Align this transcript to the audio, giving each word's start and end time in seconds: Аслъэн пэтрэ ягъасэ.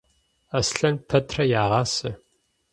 Аслъэн 0.57 0.95
пэтрэ 1.07 1.43
ягъасэ. 1.61 2.09